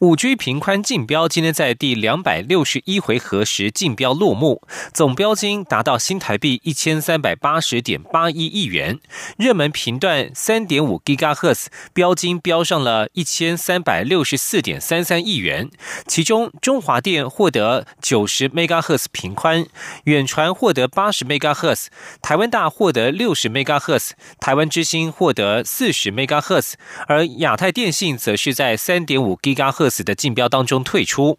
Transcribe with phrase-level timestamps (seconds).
[0.00, 4.62] 五 G 频宽竞标今天在第两百六十一回合时竞标落幕，
[4.92, 8.98] 总标金达到新台币一千三百八十点八一亿元。
[9.36, 15.70] 热门频段三点五 GHz 标金标上了一千三百六十四点三三亿元，
[16.06, 19.66] 其中中华电获得九十 MHz 频宽，
[20.04, 21.86] 远传获得八十 MHz，
[22.20, 26.72] 台湾大获得六十 MHz，台湾之星获得四十 MHz，
[27.06, 29.83] 而亚太电信则是在三点五 GHz。
[29.84, 31.38] 赫斯的竞标当中退出，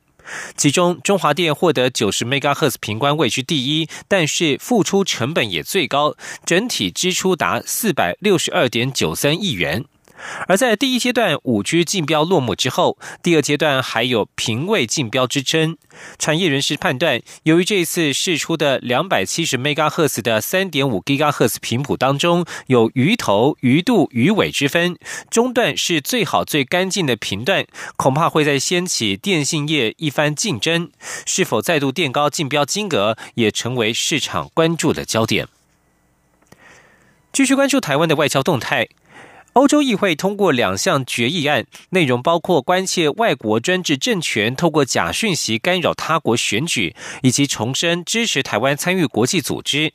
[0.56, 9.86] 其中中华电获得九十 mega 赫兹平关位居第一，但是付出成本也最高，整体支出达四百六十二点九三亿元。
[10.48, 15.78] 而在第一阶段五 G 竞标落幕之后，第二阶段还有平位竞标之争。
[16.18, 24.98] 产业人士判断，由于这次试出的两百七十 MHz 的三点五 GHz 频谱当中有鱼头、鱼肚、鱼尾之分，
[25.30, 30.92] 中段是最好最干净的频段，恐怕会在掀起电信业一番竞争。
[31.26, 35.48] 是否再度垫高竞标金额，也成为市场关注的焦点。
[37.32, 38.88] 继续关注台湾的外交动态。
[39.56, 49.94] 欧洲议会通过两项决议案，内容包括关切外国专制政权透过假讯息干扰他国选举，以及重申支持台湾参与国际组织。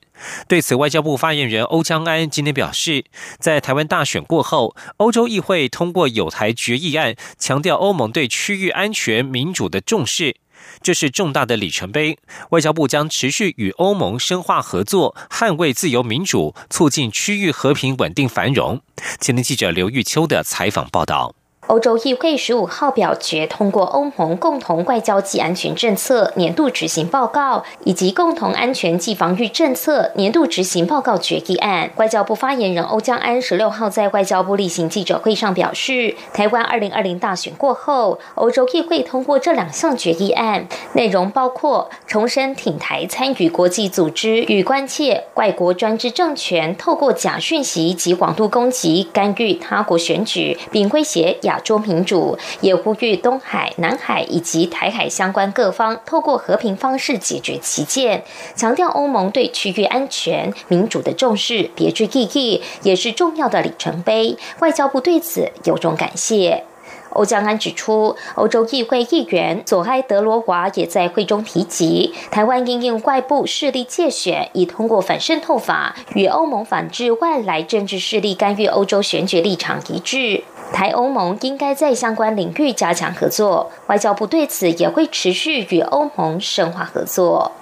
[0.48, 3.04] 对此，外交部发言人欧江安今天表示，
[3.38, 10.36] 在台湾大选过后，欧洲议会通过有台决议案，强调欧盟对区域安全民主的重视。
[10.82, 12.18] 这是重大的里程碑。
[12.50, 18.80] 外交部将持续与欧盟深化合作，捍卫自由民主，促进区域和平稳定繁荣。
[19.18, 21.34] 前天记者刘玉秋的采访报道。
[21.70, 31.88] 欧洲议会十五号表决通过欧盟共同外交及安全政策年度执行报告以及共同安全及防御政策年度执行报告决议案。
[31.94, 51.59] 外交部发言人欧江安十六号在外交部例行记者会上表示，台湾二零二零大选过后，欧洲议会通过这两项决议案，内容包括重申挺台参与国际组织与关切外国专制政权透过假讯息及广度攻击干预他国选举，并威胁亚。
[51.62, 64.36] 中民主也呼吁东海、南海以及台海相关各方透过和平方式解决旗舰，强调欧盟对区域安全、民主的重视，别具意义，也是重要的里程碑。
[64.60, 66.64] 外交部对此由衷感谢。
[67.10, 80.44] 欧江安指出，欧洲议会议员索埃德罗娃也在会中提及，台湾因应外部势力借选，已通过反渗透法，与欧盟反制外来政治势力干预欧洲选举立场一致。
[80.72, 87.52] 台欧盟应该在相关领域加强合作，外交部对此也会持续与欧盟深化合作。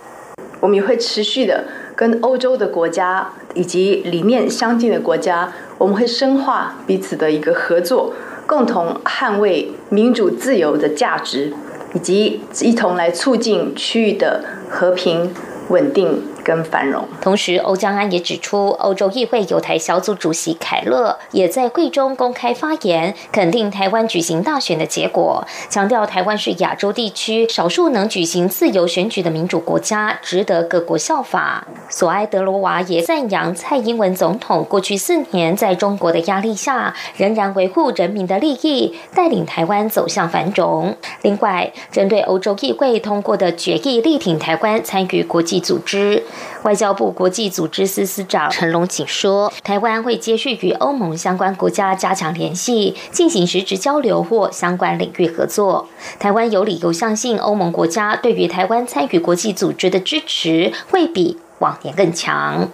[0.60, 1.64] 我们也会持续的
[1.94, 8.12] 跟欧洲的国家以及理念相近的国家，我们会深化彼此的一个合作，
[8.46, 11.52] 共同捍卫民主自由的价值，
[11.94, 15.34] 以及一同来促进区域的和平
[15.68, 16.22] 稳定。
[16.48, 17.04] 跟繁荣。
[17.20, 31.66] 同时，欧江安也指出，欧洲议会有台小组主席凯勒也在会中公开发言，肯定台湾举行大选的结果，强调台湾是亚洲地区少数能举行自由选举的民主国家，值得各国效法。
[31.90, 40.96] 索埃德罗娃也赞扬蔡英文总统过去四年在中国的压力下，仍然维护人民的利益，带领台湾走向繁荣。
[41.20, 46.22] 另外，针对欧洲议会通过的决议，力挺台湾参与国际组织。
[46.62, 55.88] 外交部国际组织司司长陈龙锦说：“台湾会继续与欧盟相关国家加强联系，进行实质交流或相关领域合作。
[56.18, 62.68] 台湾有理由相信，欧盟国家对于台湾参与国际组织的支持会比往年更强。”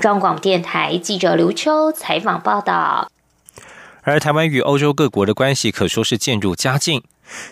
[0.00, 3.10] 中广电台记者刘秋采访报道。
[4.02, 7.02] 而台湾与欧洲各国的关系可说是渐入佳境，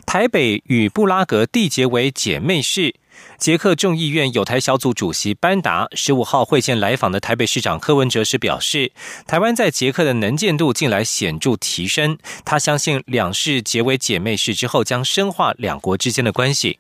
[0.07, 2.95] 台北与布拉格缔结为姐妹市。
[3.39, 8.93] 捷克众议院有台小组主席班达十五号会见来访的台北市长柯文哲时表示，
[9.27, 16.79] 台湾在捷克的能见度近来显著提升，他相信两市结为姐妹市之后将深化两国之间的关系。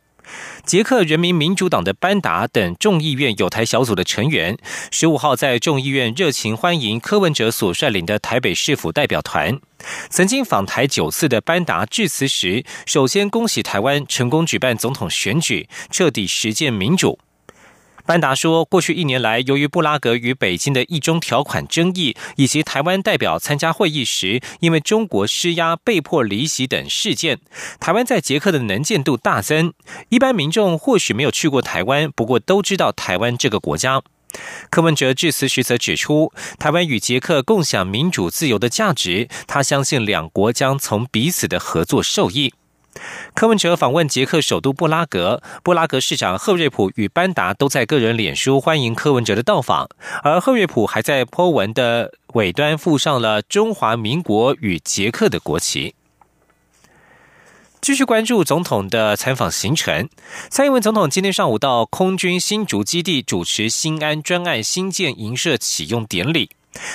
[0.64, 4.56] 捷克人民民主党的班达等众议院有台小组的成员，
[4.90, 9.58] 十五号在众议院热情欢迎柯文哲所率领的台北市府代表团。
[10.08, 17.18] 曾经访台九次的班达致辞时，首先恭喜台湾成功举办总统选举，彻底实践民主。
[18.04, 27.38] 班达说，过去一年来，由于布拉格与北京的一中条款争议，以及台湾代表参加会议时因为中国施压被迫离席等事件，
[27.78, 29.72] 台湾在捷克的能见度大增。
[30.08, 34.02] 一般民众或许没有去过台湾，不过都知道台湾这个国家。
[34.70, 42.54] 柯文哲致辞时则指出，台湾与捷克共享民主自由的价值，他相信两国将从彼此的合作受益。
[43.34, 49.88] 柯文哲访问捷克首都布拉格，布拉格市长赫瑞普与班达都在个人脸书欢迎柯文哲的到访，
[50.22, 55.94] 而赫瑞普还在波文的尾端附上了中华民国与捷克的国旗。
[57.80, 60.08] 继续关注总统的参访行程，
[60.48, 66.50] 蔡英文总统今天上午到空军新竹基地主持新安专案新建营舍启用典礼。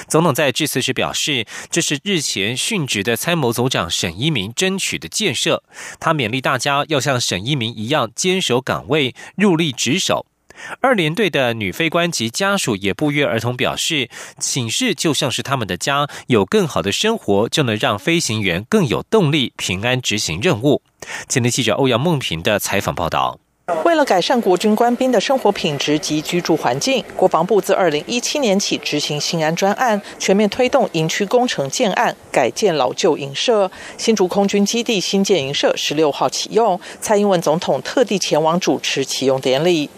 [0.07, 5.63] 总统在致辞时表示，这是日前殉职的参谋总长沈一鸣争取的建设。
[5.99, 10.25] 他勉励大家要像沈一鸣一样坚守岗位，入力职守。
[10.81, 14.09] 二连队的女飞官及家属也不约而同表示，
[14.39, 20.81] 寝室就像是他们的家，有更好的生活，就能让飞行员更有动力，平安执行任务。
[21.27, 23.39] 今天记者欧阳梦平的采访报道。
[23.83, 33.69] 为了改善国军官兵的生活品质及居住环境，国防部自二零一七年起执行新安专案，全面推动营区工程建案，改建老旧营舍。
[33.97, 39.89] 新竹空军基地新建营舍十六号启用，蔡英文总统特地前往主持启用典礼。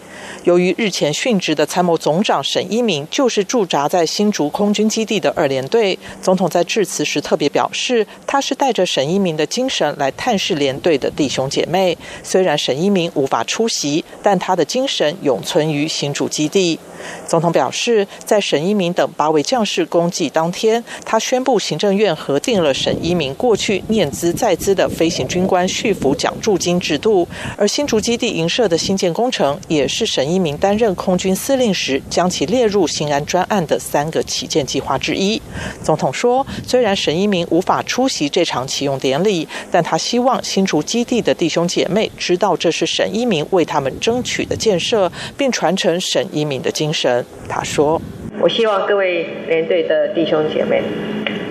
[0.44, 11.96] 由于日前殉职的参谋总长沈一鸣就是驻扎在新竹空军基地的二连队，总统在致辞时特别表示，他是带着沈一鸣的精神来探视连队的弟兄姐妹。
[12.22, 16.78] 虽然沈一鸣无法出席，但他的精神永存于新竹基地。
[17.26, 27.26] 总统表示，在沈一鸣等八位将士公祭当天，他宣布行政院核定了沈一鸣过去念资在资的飞行军官续服奖助金制度，
[27.56, 35.40] 而新竹基地营舍的新建工程也是沈一鸣担任空军司令时将其列入新安专案的三个旗舰计划之一。
[35.82, 46.89] 总统说，虽然沈一鸣无法出席这场启用典礼，但他希望新竹基地的弟兄姐妹知道这是沈一鸣为他们争取的建设，并传承沈一鸣的精。
[46.90, 48.02] 精神，他说
[48.42, 50.82] ：“我希望各位连队的弟兄姐妹，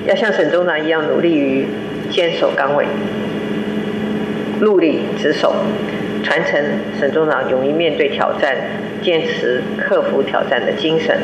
[0.06, 1.66] 要像沈中长一样，努力于
[2.12, 2.86] 坚守岗位，
[4.60, 5.56] 努力职守，
[6.26, 6.62] 传承
[7.00, 8.54] 沈中长勇于面对挑战、
[9.02, 11.18] 坚持克服挑战的精神。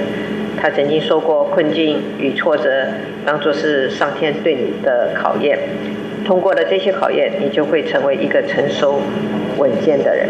[0.57, 2.85] 他曾经说过，困境与挫折
[3.25, 5.59] 当作是上天对你的考验，
[6.25, 9.01] 通过了这些考验，你就会成为一个成熟
[9.57, 10.29] 稳健的人。”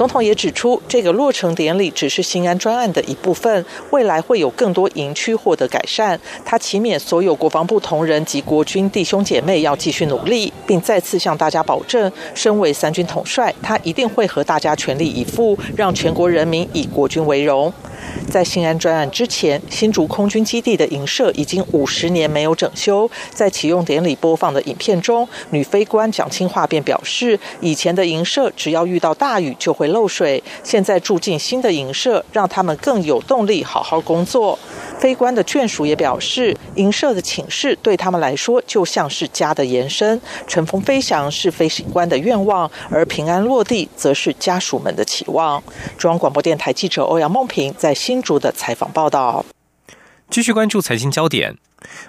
[0.00, 6.18] 总统也指出，这个落成典礼只是新安专案的一部分，未来会有更多营区获得改善。
[6.42, 17.70] 他祈勉所有国防部同仁及国军弟兄姐妹要继续努力，并再次向大家保证，身为三军统帅，他一定会和大家全力以赴，让全国人民以国军为荣。
[18.30, 23.10] 在新安专案之前，新竹空军基地的营舍已经五十年没有整修。
[23.30, 34.58] 在启用典礼播放的影片中，女飞官蒋清华便表示，以前的营舍只要遇到大雨就会漏水，现在住进新的营舍，让他们更有动力好好工作。
[34.98, 40.20] 飞官的眷属也表示，营舍的寝室对他们来说就像是家的延伸。
[40.46, 45.62] 乘风飞翔是飞行官的愿望，而平安落地则是家属们的期望。
[45.96, 49.44] 中央广播电台记者欧阳梦平在新竹的采访报道。
[50.30, 51.58] 继续关注财经焦点。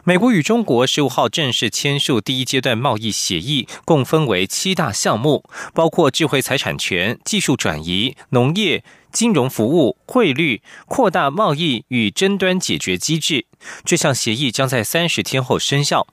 [0.06, 13.46] 美国与中国十五号正式签署第一阶段贸易协议，共分为七大项目，包括智慧财产权、技术转移、农业、金融服务、汇率、扩大贸易与争端解决机制。
[13.84, 16.08] 这项协议将在三十天后生效。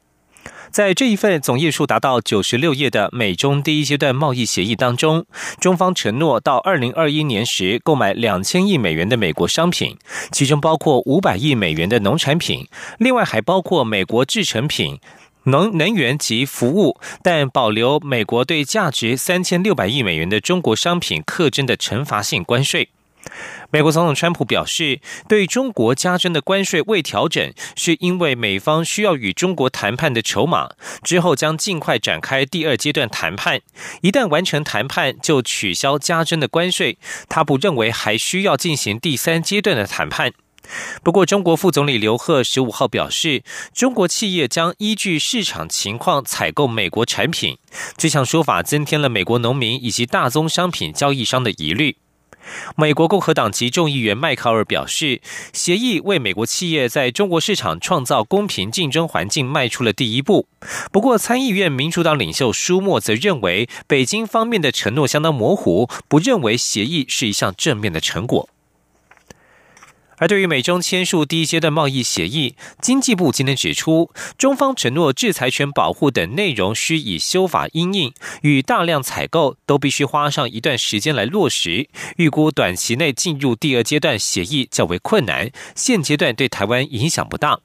[0.78, 5.26] 在这一份总页数达到九十六页的美中第一阶段贸易协议当中，
[5.58, 9.97] 中方承诺到二零二一年时购买两千亿美元的美国商品，
[10.30, 12.68] 其中包括五百亿美元的农产品，
[12.99, 15.00] 另外还包括美国制成品、
[15.47, 22.90] 能能源及服务，但保留美国对价值三千六百亿美元的中国商品课征的惩罚性关税。
[23.71, 30.71] 美国总统川普表示，对中国加征的关税未调整，是因为美方需要与中国谈判的筹码。
[31.03, 33.61] 之后将尽快展开第二阶段谈判，
[34.01, 36.99] 一旦完成谈判，就取消加征的关税。
[37.29, 40.33] 他不认为还需要进行第三阶段的谈判。
[41.03, 43.43] 不过，中国副总理刘鹤十五号表示，
[43.75, 47.59] 中国企业将依据市场情况采购美国产品。
[47.97, 51.97] 这项说法增添了美国农民以及大宗商品交易商的疑虑。
[52.76, 55.21] 美国共和党籍众议员迈考尔表示，
[55.52, 60.47] 协议为美国企业在中国市场创造公平竞争环境迈出了第一步。
[60.93, 68.49] 不过，参议院民主党领袖舒默则认为，北京方面的承诺相当模糊，不认为协议是一项正面的成果。
[70.19, 81.89] 而对于美中签署第一阶段贸易协议，经济部今天指出，中方承诺制裁权保护等内容需以修法应应，与大量采购都必须花上一段时间来落实。
[82.17, 87.61] 预估短期内进入第二阶段协议较为困难，现阶段对台湾影响不大。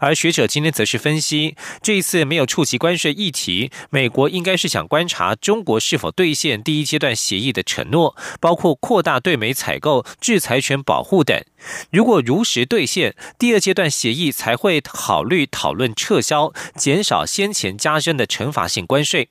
[0.00, 11.42] 而学者今天则是分析，这一次没有触及关税议题，美国应该是想观察中国是否兑现第一阶段协议的承诺，包括扩大对美采购、制裁权保护等。
[11.90, 19.30] 如果如实兑现，第二阶段协议才会考虑讨论撤销、减少先前加征的惩罚性关税。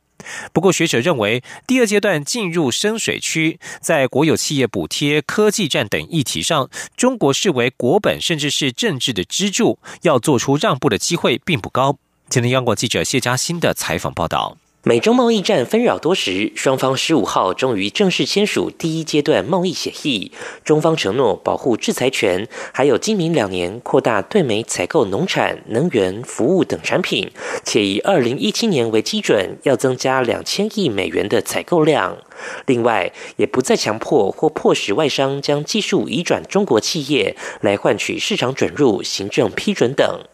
[0.51, 11.97] 不过，学者认为，第二阶段进入深水区，在国有企业补贴、科技战等议题上，中国视为国本甚至是政治的支柱，要做出让步的机会并不高。
[12.29, 14.57] 今天，央广记者谢佳欣的采访报道。
[14.85, 20.33] 美中贸易战纷扰多时，双方十五号终于正式签署第一阶段贸易协议。
[20.65, 27.31] 中方承诺保护制裁权，还有今明两年扩大对美采购农产、能源、服务等产品，
[27.63, 32.17] 且以二零一七年为基准，要增加两千亿美元的采购量。
[32.65, 40.25] 另外，也不再强迫或迫使外商将技术移转中国企业，来换取市场准入、行政批准等。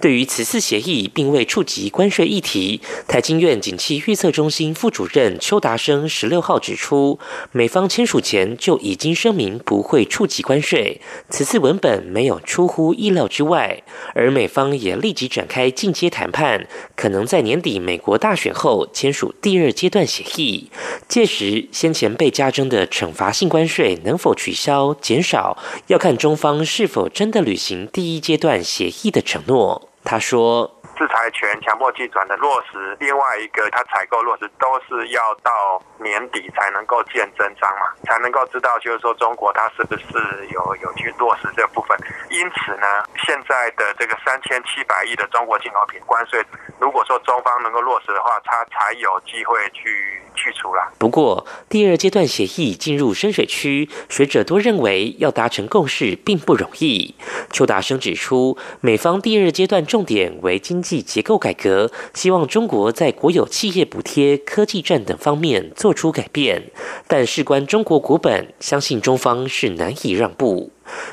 [0.00, 7.18] 对于此次协议并未触及关税议题，台经院景气预测中心副主任邱达生十六号指出，
[7.52, 11.00] 美方签署前就已经声明不会触及关税，
[11.30, 13.82] 此次文本没有出乎意料之外，
[14.14, 20.70] 而美方也立即展开进阶谈判，可能在年底美国大选后签署第二阶段协议，
[21.08, 29.61] 届时先前被加征的惩罚性关税能否取消减少，要看中方是否真的履行第一阶段协议的承诺。
[30.04, 41.96] 他说：“制裁权强迫计转的落实，另外一个他采购落实，都是要到年底才能够见真章嘛，才能够知道，就是说中国它是不是有有去落实这部分。
[42.30, 42.86] 因此呢，
[43.26, 46.44] 现在的这个三千七百亿的中国进口品关税，
[46.78, 50.90] 如果说中方能够落实的话，它才有机会去。”去除了。
[50.98, 57.14] 不过，第二阶段协议进入深水区，学者多认为要达成共识并不容易。
[57.50, 66.70] 邱大生指出，美方第二阶段重点为经济结构改革，希望中国在国有企业补贴、科技战等方面做出改变，
[67.06, 70.70] 但事关中国国本，相信中方是难以让步。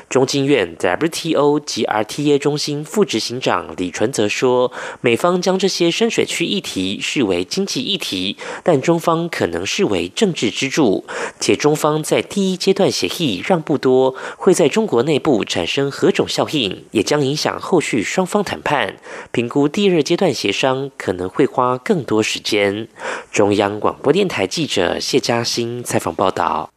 [0.08, 11.04] 中经院 WTO 及 RTA 中心副执行长李纯则说：“美方将这些深水区议题视为经济议题，但中方可能视为政治支柱。
[11.38, 18.96] 且中方在第一阶段协议让步多，会在中国内部产生何种效应，也将影响后续双方谈判。
[19.30, 22.88] 评估第二阶段协商可能会花更多时间。”
[23.30, 26.70] 中央广播电台记者谢嘉欣采访报道。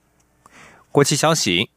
[0.92, 1.73] 国际消息。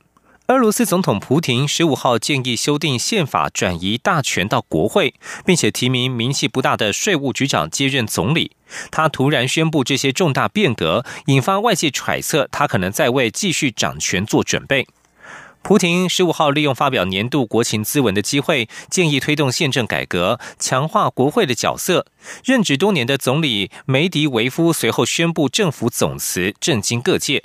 [0.49, 5.13] 俄罗斯总统普廷十五号建议修订宪法，转移大权到国会，
[5.45, 8.53] 并且提名名气不大的税务局长接任总理。
[8.93, 14.87] 他突然宣布这些重大变革，引发外界揣测他可能在为继续掌权做准备。
[15.63, 22.07] 普廷十五号利用发表年度国情咨文的机会，建议推动宪政改革，强化国会的角色。
[22.45, 27.43] 任职多年的总理梅迪维夫随后宣布政府总辞，震惊各界。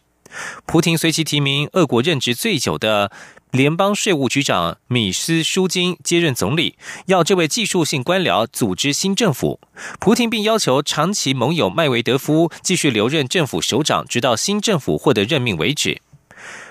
[0.66, 3.12] 普廷随即提名俄国任职最久的
[3.52, 9.60] 联邦税务局长米斯舒金接任总理，要这位技术性官僚组织新政府。
[10.00, 16.02] 普廷并要求长期盟友麦维德夫继续留任政府首长，直到新政府获得任命为止。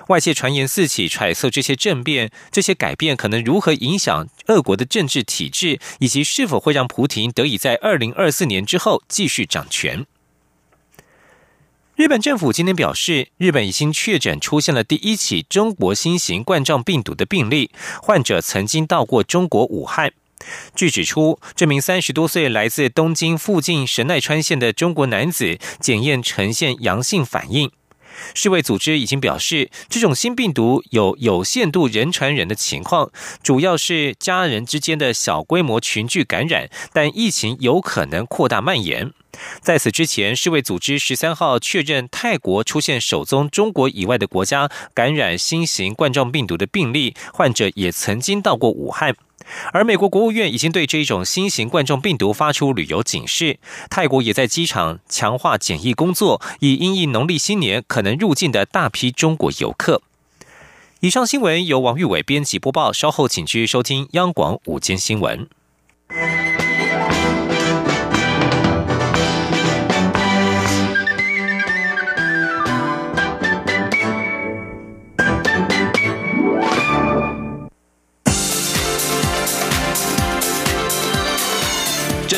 [0.09, 10.07] 外界传言四起，揣测这些政变、这些改变可能如何影响俄国的政治体制，以及是否会让普廷得以在二零二四年之后继续掌权。
[12.01, 20.11] 日本政府今天表示，日本已经确诊出现了第一起中国新型冠状病毒的病例，患者曾经到过中国武汉。
[20.75, 27.71] 据指出，这名三十多岁来自东京附近神奈川县的中国男子检验呈现阳性反应。
[28.35, 33.11] 世卫组织已经表示，这种新病毒有有限度人传人的情况，
[33.43, 39.13] 主要是家人之间的小规模群聚感染，但疫情有可能扩大蔓延。
[39.61, 49.15] 在此之前，世卫组织十三号确认泰国出现首宗中国以外的国家感染新型冠状病毒的病例，患者也曾经到过武汉。
[49.73, 60.03] 而美国国务院已经对这种新型冠状病毒发出旅游警示，泰国也在机场强化检疫工作，以应应农历新年可能入境的大批中国游客。
[61.01, 65.49] 以上新闻由王玉伟编辑播报，稍后请继续收听央广午间新闻。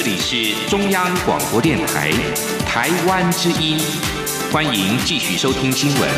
[0.05, 2.11] 这里是中央广播电台
[2.67, 3.79] 台湾之音，
[4.51, 6.11] 欢迎继续收听新闻。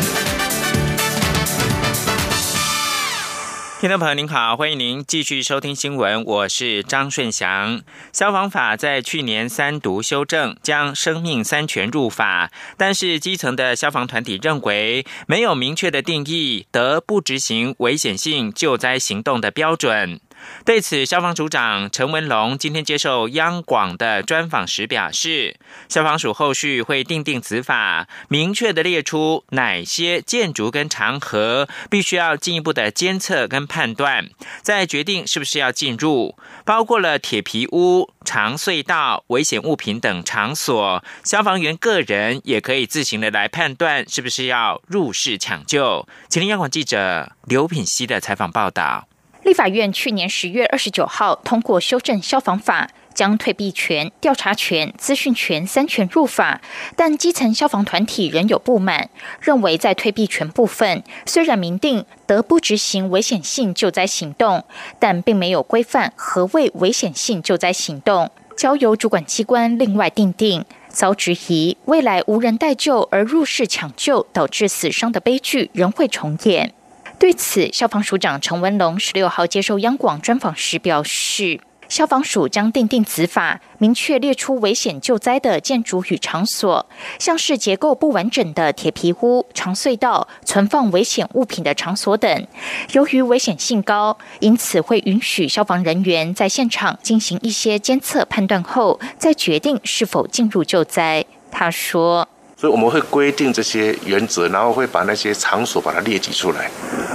[3.79, 7.83] 听众朋友您好，欢迎您继续收听新闻，我是张顺祥。
[8.11, 20.19] 消防法在去年三读修正，将生命三权入法，但是基层的消防团体认为没有明确的定义，得不执行危险性救灾行动的标准。
[20.63, 34.29] 对此，消防署长陈文龙今天接受央广的专访时表示，消防署后续会定定此法，明确的列出哪些建筑跟场合必须要进一步的监测跟判断，
[34.61, 36.35] 再决定是不是要进入，
[36.65, 46.07] 包括了铁皮屋、长隧道、危险物品等场所，消防员个人也可以自行的来判断是不是要入室抢救。
[46.27, 49.07] 请听央广记者刘品熙的采访报道。
[49.45, 56.61] 立法院去年十月二十九号通过修正消防法，将退避权、调查权、资讯权三权入法，
[56.95, 59.07] 但基层消防团体仍有不满，
[59.39, 64.65] 认为在退避权部分虽然明定得不执行危险性救灾行动，
[64.97, 76.73] 但并没有规范何谓危险性救灾行动，交由主管机关另外定定，遭质疑未来无人待救而入室抢救导致死伤的悲剧仍会重演。
[77.17, 86.85] 对此，消防署长陈文龙十六号接受央广专访时表示，消防署将订定此法，明确列出危险救灾的建筑与场所，
[87.17, 92.47] 像是结构不完整的铁皮屋、长隧道、存放危险物品的场所等。
[92.91, 101.25] 由于危险性高，因此会允许消防人员在现场进行一些监测判断后，再决定是否进入救灾。
[101.49, 102.27] 他说。
[102.57, 106.65] 所以我们会规定这些原则，然后会把那些场所把它列举出来，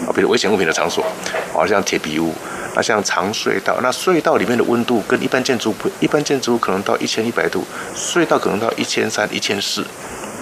[0.07, 1.03] 啊，比如危险物品的场所，
[1.57, 2.35] 啊，像铁皮屋，
[2.75, 7.65] 那像长隧道，那隧道里面的温度跟一般建筑不，一般建筑物可能到一千一百度，
[7.97, 9.83] 隧道可能到一千三、一千四，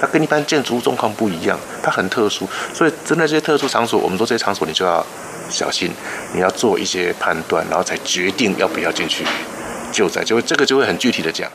[0.01, 5.07] 它跟一般建筑物状况不一样，它很特殊，所以针对这些特殊场所，我们说这些场所你就要
[5.49, 5.93] 小心，
[6.35, 9.25] 你要做一些判断，然后才决定要不要进去
[9.93, 11.49] 救灾，就会这个就会很具体的讲。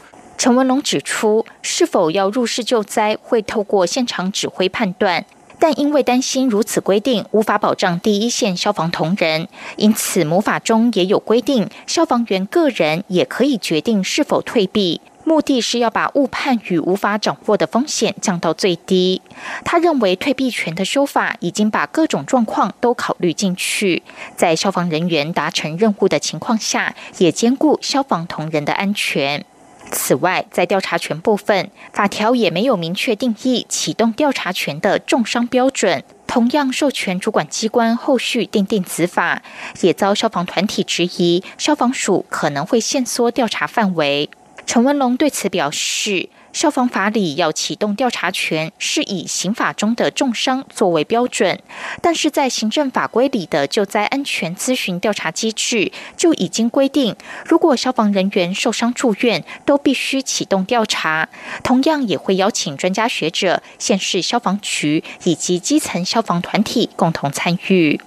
[0.43, 5.23] 陈文龙指出，是否要入室救灾会透过现场指挥判断，
[5.57, 19.21] 但因为担心如此规定无法保障第一线消防同仁，因此魔法中也有规定，消防员个人也可以决定是否退避，目的是要把误判与无法掌握的风险降到最低。
[19.63, 24.03] 他认为退避权的修法已经把各种状况都考虑进去，
[24.35, 29.45] 在消防人员达成任务的情况下，也兼顾消防同仁的安全。
[29.93, 39.41] 此外，在调查权部分，法条也没有明确定义启动调查权的重伤标准，同样授权主管机关后续定定子法，
[39.81, 44.29] 也遭消防团体质疑，消防署可能会限缩调查范围。
[44.65, 46.29] 陈文龙对此表示。
[46.53, 51.59] 消防法里要启动调查权，是以刑法中的重伤作为标准，
[52.01, 61.27] 但是在行政法规里的救灾安全咨询调查机制就已经规定，如果消防人员受伤住院，都必须启动调查。
[61.63, 67.99] 同样也会邀请专家学者、县市消防局以及基层消防团体共同参与。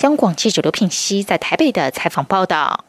[0.00, 2.84] 央广记者刘品熙在台北的采访报道。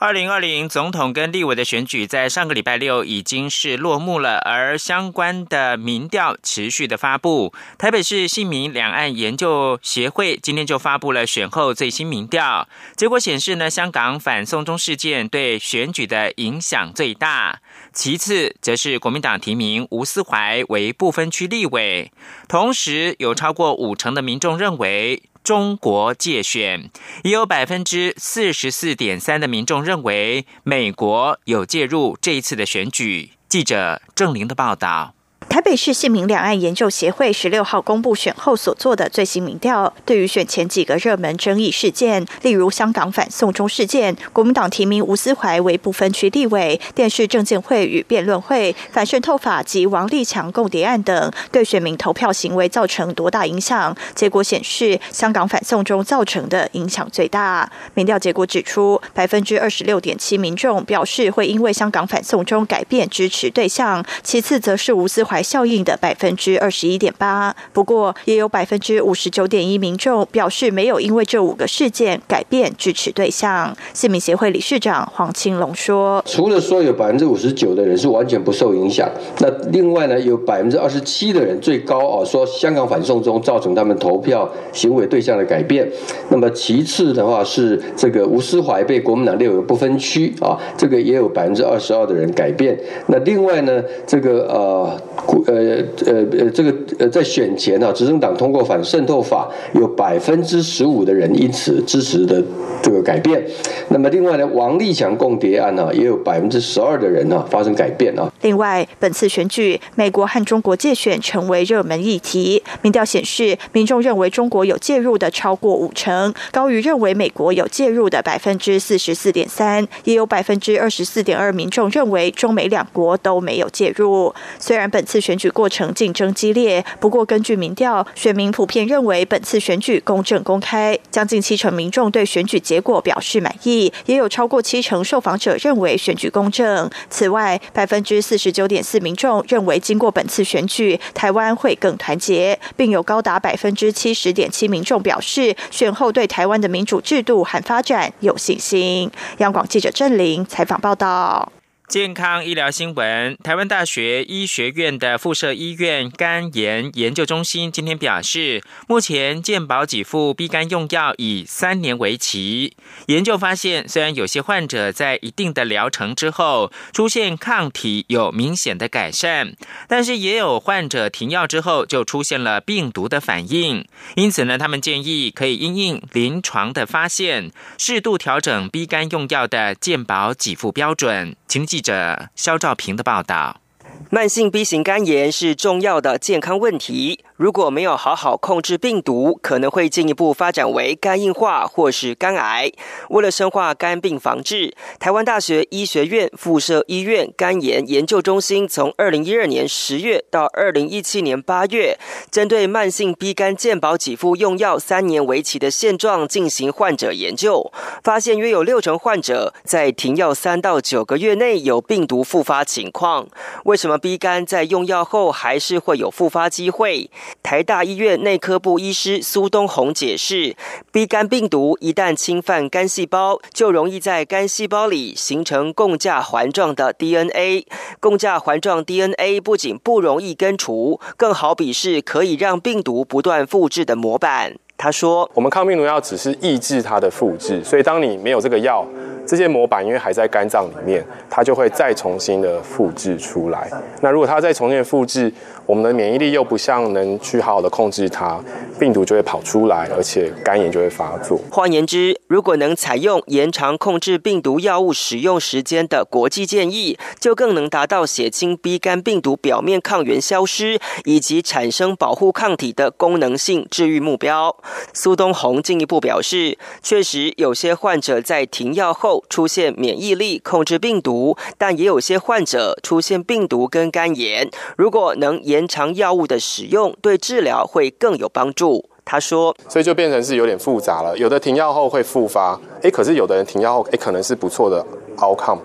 [0.00, 7.54] 二零二零总统跟立委的选举在上个礼拜六已经是落幕了，而相关的民调持续的发布。
[7.78, 17.60] 台北市姓民两岸研究协会今天就发布了选后最新民调结果，显示呢，香港反送中事件对选举的影响最大，
[17.92, 22.12] 其次则是国民党提名吴思怀为不分区立委，
[22.48, 25.22] 同时有超过五成的民众认为。
[25.44, 26.90] 中国界选，
[27.22, 33.32] 也有百分之四十四点三的民众认为美国有介入这一次的选举。
[33.46, 35.14] 记者郑玲的报道。
[35.54, 53.96] 台北市姓名两岸研究协会十六号公布选后所做的最新民调，对于选前几个热门争议事件，例如香港反送中事件、国民党提名吴思怀为不分区立委、电视政见会与辩论会、反渗透法及王立强共谍案等，对选民投票行为造成多大影响？
[54.16, 57.70] 结果显示，香港反送中造成的影响最大。
[57.94, 65.43] 民调结果指出，百分之二十六点七民众表示会因为香港反送中改变支持对象，其次则是吴思怀。
[65.44, 67.54] 效应的百分之二十一点八。
[67.72, 73.76] 不过，也有百分之五十九点一民众表示没有因为这五个事件改变支持对象。
[73.92, 79.08] 市民协会理事长黄青龙说：“除了说有百分之五十九的人是完全不受影响，
[79.40, 85.86] 那另外呢，有百分之二十七的人最高啊，说香港反送中造成他们投票行为对象的改变。
[86.30, 92.78] 那么其次的话是这个吴思怀被国民党列为不分区啊，这个也有百分之二十二的人改变。
[93.08, 95.00] 那另外呢，这个呃
[95.46, 102.42] 呃呃呃这个呃在选前啊，执政党通过反渗透法，有百分之十五的人因此支持的
[102.82, 103.44] 这个改变。
[103.88, 108.30] 那么另外呢，王立强共谍案呢，也有百分之十二的人呢发生改变啊。
[108.42, 112.62] 另外，本次选举，美国和中国界选成为热门议题。
[112.82, 124.34] 民调显示，民众认为中国有介入的超过五成，高于认为美国有介入的百分之四十四点三，也有百分之二十四点二民众认为中美两国都没有介入。
[124.58, 136.90] 虽然本次选举过程竞争激烈，不过根据民调，选民普遍认为本次选举公正公开，将近七成民众对选举结果表示满意，也有超过七成受访者认为选举公正。
[137.08, 149.10] 此外，百分之四十九点四民众认为经过本次选举，台湾会更团结，并有高达百分之七十点七民众表示选后对台湾的民主制度和发展有信心。
[149.38, 151.63] 央广记者郑玲采访报道。
[151.86, 162.74] 健康医疗新闻：台湾大学医学院的附设医院肝炎研究中心今天表示，目前健保给付 B 肝用药以三年为期。
[163.08, 169.54] 研究发现，虽然有些患者在一定的疗程之后出现抗体有明显的改善，
[169.86, 173.86] 但是也有患者停药之后就出现了病毒的反应。
[174.16, 181.36] 因此呢，他们建议可以因应临床的发现，适度调整 B 肝用药的健保给付标准。
[181.46, 181.73] 请。
[181.74, 183.63] 记者肖兆平的报道。
[184.10, 187.24] 慢性 B 型肝炎是重要的健康问题。
[187.36, 192.70] 如果没有好好控制病毒，可能会进一步发展为肝硬化或是肝癌。
[193.08, 201.98] 为了深化肝病防治，台湾大学医学院附设医院肝炎研究中心从二零一二年十月到二零一七年八月，
[202.30, 207.72] 针对慢性 B 肝健保给付用药三年为期的现状进行患者研究，
[208.04, 213.26] 发现约有六成患者在停药三到九个月内有病毒复发情况。
[213.64, 217.10] 为什么 B 肝在用药后还是会有复发机会？
[217.42, 220.56] 台大医院内科部医师苏东红解释
[220.90, 227.66] ：B 肝病毒一旦侵犯肝细胞，就容易在肝细胞里形成共价环状的 DNA。
[228.00, 234.54] 共价环状 DNA 不仅不容易根除，更好比是可以让病毒不断复制的模板。
[234.78, 238.86] 他说：“我们抗病毒药只是抑制它的复制，所以当你没有这个药。”
[239.26, 243.70] 这些模板因为还在肝脏里面，它就会再重新的复制出来。
[244.00, 245.32] 那如果它再重新复制，
[245.66, 248.38] 我们的免疫力又不像能去好好的控制它，
[248.78, 251.40] 病毒就会跑出来，而且肝炎就会发作。
[251.50, 264.54] 换言之，如果能采用延长控制病毒药物使用时间的国际建议，就更能达到血清 B 肝病毒表面抗原消失以及产生保护抗体的功能性治愈目标。
[264.92, 269.13] 苏东红进一步表示，确实有些患者在停药后。
[269.28, 274.48] 出现免疫力控制病毒，但也有些患者出现病毒跟肝炎。
[274.76, 278.88] 如果能延长药物的使用，对治疗会更有帮助。
[279.04, 281.16] 他说：“所以就变成是有点复杂了。
[281.18, 284.84] 有的停药后会复发，哎，可是有的人停药后，哎，可能是不错的
[285.18, 285.58] outcome。”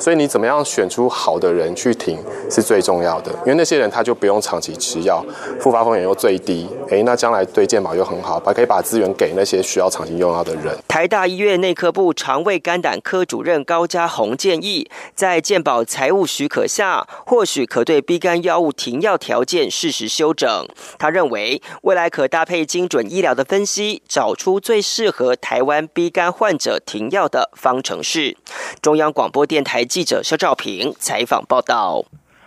[0.00, 2.18] 所以你怎么样选出好的人去停
[2.50, 5.22] 是最重要的，因为那些人他就不用长期吃药，
[5.60, 6.66] 复发风险又最低。
[6.90, 10.74] 哎，那将来对健保又很好，把可以把资源给那些需要长期用药的人。
[10.88, 20.66] 台大医院内科部肠胃肝胆科主任高家宏建议，在健保财务许可下，或许可对 B 肝药物停药条件适时修整。
[20.98, 28.38] 他认为，未来可搭配精准医疗的分析，找出最适合台湾 B 肝患者停药的方程式。
[28.80, 29.84] 中央广播电台。
[29.90, 32.04] 记者肖照平采访报道。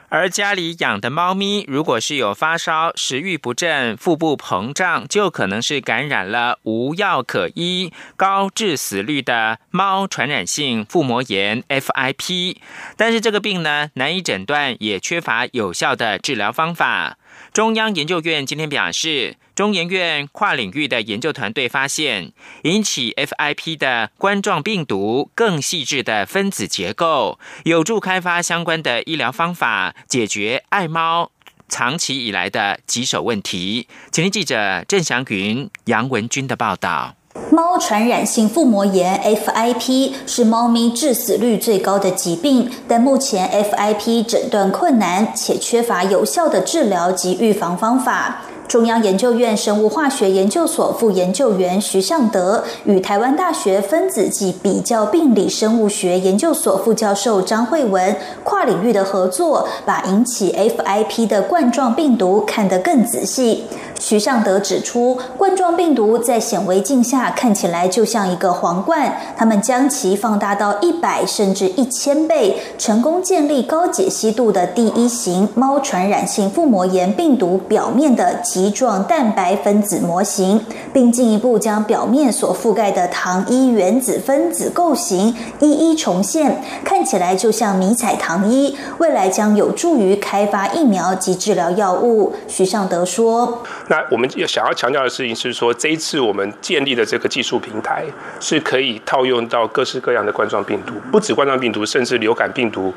[0.07, 12.55] 而家里养的猫咪，如果是有发烧、食欲不振、腹部膨胀，就可能是感染了无药可医、高致死率的猫传染性腹膜炎 （FIP）。
[12.95, 17.17] 但是这个病呢，难以诊断，也缺乏有效的治疗方法。
[17.51, 22.31] 中央研究院今天表示，中研院跨领域的研究团队发现，
[22.63, 31.31] 引起 FIP 的冠状病毒更细致的分子结构，有助开发相关的医疗方法，解决爱猫
[31.69, 33.87] 长期以来的棘手问题。
[34.11, 37.15] 请听记者郑祥云、杨文军的报道。
[37.49, 48.41] 猫传染性腹膜炎 （FIP） 是猫咪致死率最高的疾病，但目前 FIP 诊断困难，且缺乏有效的治疗及预防方法。
[48.67, 63.65] 中央研究院生物化学研究所副研究员徐尚德与台湾大学分子及比较病理生物学研究所副教授张慧文跨领域的合作，把引起 FIP 的冠状病毒看得更仔细。
[63.99, 80.63] 徐尚德指出，冠状病毒在显微镜下看起来就像一个皇冠，他们将其放大到一百甚至一千倍，成功建立高解析度的第一型猫传染性腹膜炎病毒表面的棘状蛋白分子模型，
[80.93, 88.77] 并进一步将表面所覆盖的糖衣原子分子构型一一重现，看起来就像迷彩糖衣。
[88.99, 92.35] 未来将有助于开发疫苗及治疗药物。
[92.47, 93.63] 徐尚德说。
[93.87, 98.03] 那我们要想要强调的事情是说，这一次我们建立的这个技术平台
[98.39, 102.93] 是可以套用到各式各样的冠状病毒，不止冠状病毒，甚至流感病毒、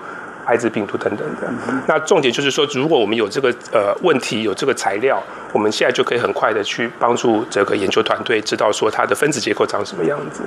[0.46, 1.52] 艾滋病毒等等的。
[1.86, 10.42] 那重点就是说，如果我们有这个呃问题，有这个材料，我们现在就可以很快的去帮助这个研究团队知道说它的分子结构长什么样子。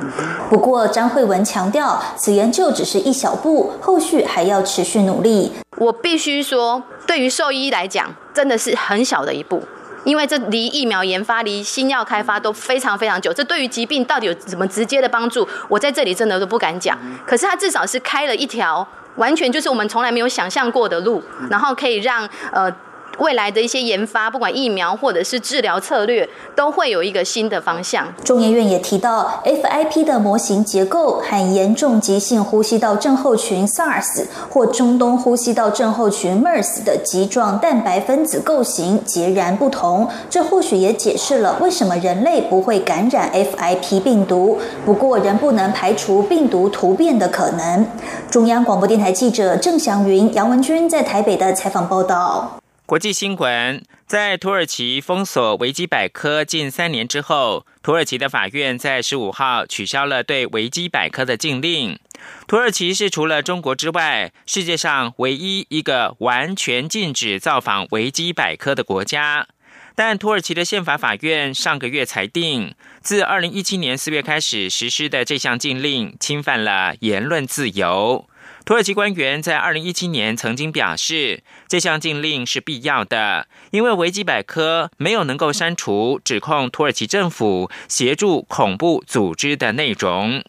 [0.49, 5.51] 不过张慧文强调，此研究只是一小步，后续还要持续努力。
[5.77, 9.61] 我必须说，对于兽医来讲，真的是很小的一步。
[10.05, 16.97] 因为这离疫苗研发、离新药开发都非常非常久，这对于疾病到底有什么直接的帮助，我在这里真的都不敢讲。
[17.25, 22.71] 可是它至少是开了一条完全就是我们从来没有想象过的路，然后可以让呃。
[23.19, 28.07] 未来的一些研发，不管疫苗或者是治疗策略，都会有一个新的方向。
[28.23, 40.07] 中研院也提到，FIP 的模型结构和严重急性呼吸道症候群 SARS 或中东呼吸道症候群 MERS 的棘状蛋白分子构型截然不同。
[40.29, 44.57] 这或许也解释了为什么人类不会感染 FIP 病毒。
[44.85, 47.85] 不过，仍不能排除病毒突变的可能。
[48.29, 52.58] 中央广播电台记者郑祥云、杨文君在台北的采访报道。
[52.89, 61.99] 国际新闻：在土耳其封锁维基百科近三年之后，土耳其的法院在十五号取消了对维基百科的禁令。
[62.47, 69.47] 土耳其是除了中国之外，世界上唯一一个完全禁止造访维基百科的国家。
[69.93, 78.27] 但土耳其的宪法法院上个月裁定，自二零一七年四月开始实施的这项禁令侵犯了言论自由。
[78.69, 90.43] 土耳其官员在二零一七年曾经表示，这项禁令是必要的，因为维基百科没有能够删除指控土耳其政府协助恐怖组织的内容。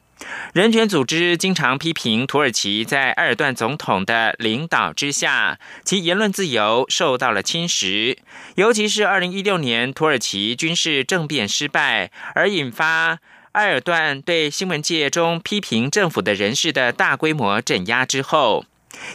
[0.52, 8.18] 人权组织经常批评土耳其在埃尔段总统的领导之下，其言论自由受到了侵蚀，
[8.56, 13.20] 尤其是二零一六年土耳其军事政变失败而引发。
[13.52, 18.64] 埃尔段对新闻界中批评政府的人士的大规模镇压之后，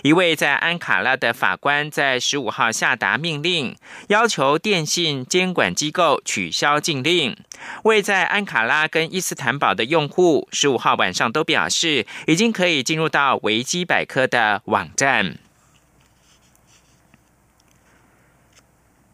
[0.04, 3.78] 一位在安卡拉的法官在十五号下达命令，
[4.10, 7.38] 要求电信监管机构取消禁令。
[7.84, 15.38] 位在安卡拉跟伊斯坦堡的用户，十五号晚上都表示，已经可以进入到维基百科的网站。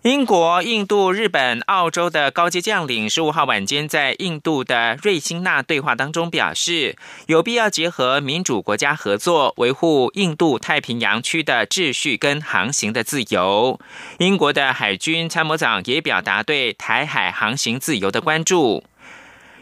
[0.03, 13.79] 英国、印度、日本、澳洲的高级将领十五号晚间在印度的瑞辛纳对话当中表示，有必要结合民主国家合作，维护印度太平洋区的秩序跟航行的自由。
[14.17, 18.83] 英国的海军参谋长也表达对台海航行自由的关注。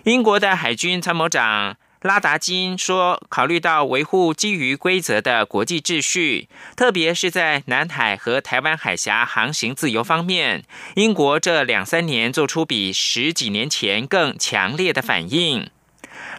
[0.04, 1.76] 英国的海军参谋长。
[2.02, 10.64] 拉达金说：“考虑到维护基于规则的国际秩序，特别是在南海和台湾海峡航行自由方面，
[10.96, 15.70] 英国这两三年做出比十几年前更强烈的反应。”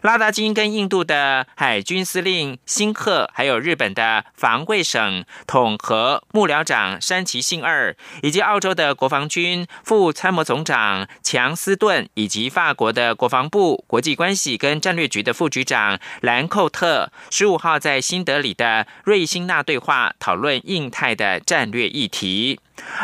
[0.03, 22.59] 拉达金跟印度的海军司令辛赫，还有日本的防卫省统合幕僚长山崎信二，以及澳洲的国防军副参谋总长强斯顿，以及法国的国防部国际关系跟战略局的副局长兰寇特，十五号在新德里的瑞辛纳对话，讨论印太的战略议题。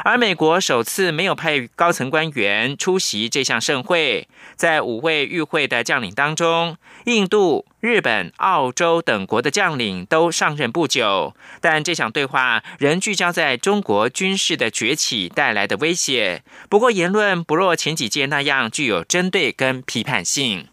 [0.04, 16.42] 而美国首次没有派高层官员出席这项盛会，在五位与会的将领当中，印度、日本、澳洲等国的将领都上任不久，但这场对话仍聚焦在中国军事的崛起带来的威胁。
[16.68, 20.68] 不过，言论不若前几届那样具有针对跟批判性。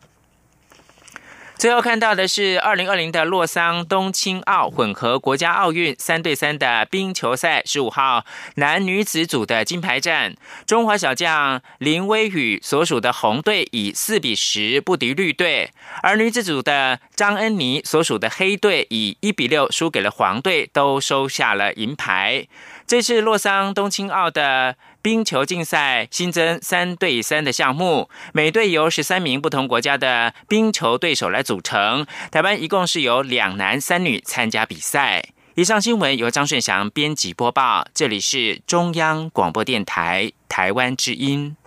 [1.56, 10.36] 最后看到的是二零二零的洛桑冬青奥混合国家奥运三对三的冰球赛，十五号男女子组的金牌战，
[10.66, 22.46] 中华小将林威宇所属的红队以四比十不敌绿队，而女子组的张恩妮所属的黑队以一比六输给了黄队，都收下了银牌。
[22.86, 24.76] 这次洛桑冬青奥的。
[25.04, 32.08] 冰球竞赛新增三对三的项目，每队由十三名不同国家的冰球对手来组成。
[32.32, 35.26] 台湾一共是由两男三女参加比赛。
[35.56, 41.58] 以上新闻由张顺祥编辑播报，这里是中央广播电台台湾之音。